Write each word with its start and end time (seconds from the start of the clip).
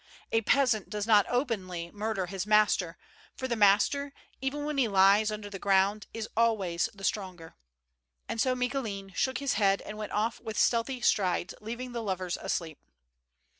A 0.31 0.41
peasant 0.41 0.89
does 0.89 1.05
not 1.05 1.27
openly 1.29 1.91
murder 1.91 2.25
his 2.25 2.47
master, 2.47 2.97
for 3.35 3.47
the 3.47 3.55
master, 3.55 4.13
even 4.41 4.65
when 4.65 4.79
he 4.79 4.87
lies 4.87 5.29
under 5.29 5.47
the 5.47 5.59
ground, 5.59 6.07
is 6.11 6.27
always 6.35 6.89
the 6.91 7.03
stronger. 7.03 7.55
And 8.27 8.41
so 8.41 8.55
Micoulin 8.55 9.13
shook 9.13 9.37
his 9.37 9.53
head 9.61 9.79
and 9.83 9.99
went 9.99 10.11
off 10.11 10.39
with 10.39 10.57
stealthy 10.57 11.01
strides, 11.01 11.53
leaving 11.61 11.91
the 11.91 12.01
lovers 12.01 12.35
asleep. 12.41 12.79